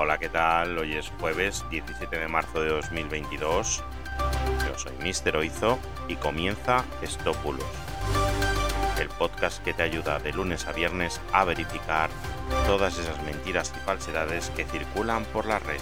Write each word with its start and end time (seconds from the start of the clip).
Hola, 0.00 0.16
¿qué 0.18 0.28
tal? 0.28 0.78
Hoy 0.78 0.94
es 0.94 1.10
jueves 1.18 1.64
17 1.70 2.20
de 2.20 2.28
marzo 2.28 2.62
de 2.62 2.68
2022. 2.68 3.82
Yo 4.64 4.78
soy 4.78 4.92
Mister 5.02 5.36
Oizo 5.36 5.80
y 6.06 6.14
comienza 6.14 6.84
Estópulos, 7.02 7.66
el 9.00 9.08
podcast 9.08 9.60
que 9.64 9.74
te 9.74 9.82
ayuda 9.82 10.20
de 10.20 10.32
lunes 10.32 10.68
a 10.68 10.72
viernes 10.72 11.20
a 11.32 11.42
verificar 11.42 12.10
todas 12.68 12.96
esas 12.96 13.20
mentiras 13.24 13.74
y 13.76 13.80
falsedades 13.80 14.50
que 14.50 14.64
circulan 14.66 15.24
por 15.24 15.46
la 15.46 15.58
red. 15.58 15.80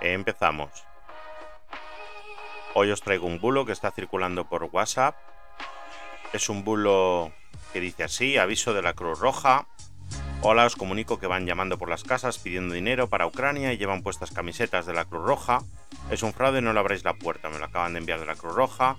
Empezamos. 0.00 0.70
Hoy 2.72 2.90
os 2.90 3.02
traigo 3.02 3.26
un 3.26 3.40
bulo 3.40 3.66
que 3.66 3.72
está 3.72 3.90
circulando 3.90 4.48
por 4.48 4.64
WhatsApp. 4.72 5.16
Es 6.32 6.48
un 6.48 6.64
bulo 6.64 7.30
que 7.72 7.80
dice 7.80 8.04
así, 8.04 8.36
aviso 8.36 8.74
de 8.74 8.82
la 8.82 8.94
Cruz 8.94 9.18
Roja. 9.18 9.66
Hola, 10.42 10.64
os 10.64 10.76
comunico 10.76 11.18
que 11.18 11.26
van 11.26 11.46
llamando 11.46 11.78
por 11.78 11.88
las 11.88 12.02
casas 12.02 12.38
pidiendo 12.38 12.74
dinero 12.74 13.08
para 13.08 13.26
Ucrania 13.26 13.72
y 13.72 13.78
llevan 13.78 14.02
puestas 14.02 14.30
camisetas 14.30 14.86
de 14.86 14.94
la 14.94 15.04
Cruz 15.04 15.22
Roja. 15.22 15.62
Es 16.10 16.22
un 16.22 16.32
fraude, 16.32 16.62
no 16.62 16.72
le 16.72 16.80
abráis 16.80 17.04
la 17.04 17.14
puerta, 17.14 17.50
me 17.50 17.58
lo 17.58 17.66
acaban 17.66 17.92
de 17.92 18.00
enviar 18.00 18.20
de 18.20 18.26
la 18.26 18.34
Cruz 18.34 18.54
Roja. 18.54 18.96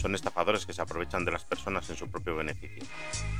Son 0.00 0.14
estafadores 0.14 0.64
que 0.64 0.72
se 0.72 0.80
aprovechan 0.80 1.24
de 1.24 1.32
las 1.32 1.44
personas 1.44 1.90
en 1.90 1.96
su 1.96 2.08
propio 2.08 2.36
beneficio. 2.36 2.84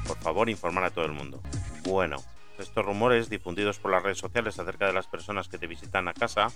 Por 0.07 0.19
favor, 0.19 0.51
informar 0.51 0.85
a 0.85 0.91
todo 0.91 1.05
el 1.05 1.13
mundo. 1.13 1.41
Bueno, 1.85 2.17
estos 2.59 2.85
rumores 2.85 3.31
difundidos 3.31 3.79
por 3.79 3.93
las 3.93 4.03
redes 4.03 4.19
sociales 4.19 4.59
acerca 4.59 4.87
de 4.87 4.93
las 4.93 5.07
personas 5.07 5.49
que 5.49 5.57
te 5.57 5.67
visitan 5.67 6.09
a 6.09 6.15
casa, 6.15 6.49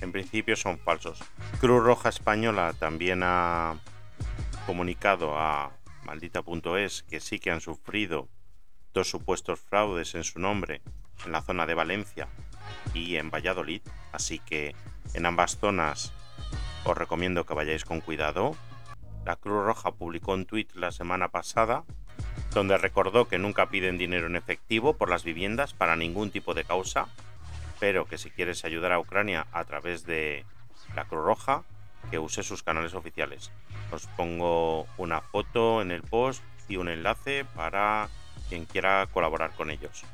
en 0.00 0.10
principio 0.10 0.56
son 0.56 0.78
falsos. 0.78 1.20
Cruz 1.60 1.84
Roja 1.84 2.08
Española 2.08 2.74
también 2.78 3.20
ha 3.22 3.76
comunicado 4.66 5.38
a 5.38 5.70
maldita.es 6.08 7.02
que 7.02 7.20
sí 7.20 7.38
que 7.38 7.50
han 7.50 7.60
sufrido 7.60 8.28
dos 8.94 9.10
supuestos 9.10 9.60
fraudes 9.60 10.14
en 10.14 10.24
su 10.24 10.38
nombre 10.38 10.80
en 11.26 11.32
la 11.32 11.42
zona 11.42 11.66
de 11.66 11.74
Valencia 11.74 12.28
y 12.94 13.16
en 13.16 13.30
Valladolid, 13.30 13.82
así 14.12 14.38
que 14.38 14.74
en 15.12 15.26
ambas 15.26 15.58
zonas 15.58 16.14
os 16.84 16.96
recomiendo 16.96 17.44
que 17.44 17.52
vayáis 17.52 17.84
con 17.84 18.00
cuidado. 18.00 18.56
La 19.26 19.36
Cruz 19.36 19.62
Roja 19.66 19.92
publicó 19.92 20.32
un 20.32 20.46
tuit 20.46 20.74
la 20.74 20.92
semana 20.92 21.28
pasada 21.28 21.84
donde 22.54 22.78
recordó 22.78 23.28
que 23.28 23.38
nunca 23.38 23.68
piden 23.68 23.98
dinero 23.98 24.28
en 24.28 24.36
efectivo 24.36 24.94
por 24.94 25.10
las 25.10 25.24
viviendas 25.24 25.74
para 25.74 25.94
ningún 25.94 26.30
tipo 26.30 26.54
de 26.54 26.64
causa, 26.64 27.08
pero 27.80 28.06
que 28.06 28.16
si 28.16 28.30
quieres 28.30 28.64
ayudar 28.64 28.92
a 28.92 28.98
Ucrania 28.98 29.46
a 29.52 29.62
través 29.64 30.06
de 30.06 30.46
la 30.96 31.04
Cruz 31.04 31.22
Roja, 31.22 31.64
que 32.10 32.18
use 32.18 32.42
sus 32.42 32.62
canales 32.62 32.94
oficiales. 32.94 33.52
Os 33.92 34.06
pongo 34.16 34.86
una 34.96 35.20
foto 35.20 35.82
en 35.82 35.90
el 35.90 36.02
post 36.02 36.42
y 36.68 36.76
un 36.76 36.88
enlace 36.88 37.44
para 37.54 38.08
quien 38.48 38.64
quiera 38.64 39.06
colaborar 39.12 39.50
con 39.52 39.70
ellos. 39.70 40.04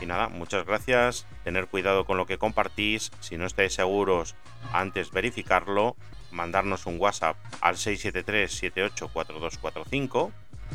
Y 0.00 0.06
nada, 0.06 0.28
muchas 0.28 0.66
gracias. 0.66 1.26
Tener 1.44 1.68
cuidado 1.68 2.04
con 2.04 2.16
lo 2.16 2.26
que 2.26 2.38
compartís. 2.38 3.12
Si 3.20 3.36
no 3.36 3.46
estáis 3.46 3.74
seguros, 3.74 4.34
antes 4.72 5.12
verificarlo. 5.12 5.94
Mandarnos 6.30 6.86
un 6.86 6.98
WhatsApp 6.98 7.36
al 7.60 7.76
673-784245 7.76 10.32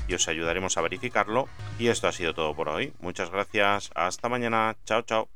y 0.08 0.14
os 0.14 0.28
ayudaremos 0.28 0.78
a 0.78 0.82
verificarlo. 0.82 1.48
Y 1.80 1.88
esto 1.88 2.08
ha 2.08 2.12
sido 2.12 2.34
todo 2.34 2.56
por 2.56 2.70
hoy. 2.70 2.94
Muchas 3.00 3.32
gracias. 3.32 3.90
Hasta 3.96 4.30
mañana. 4.30 4.76
Chao, 4.86 5.02
chao. 5.02 5.28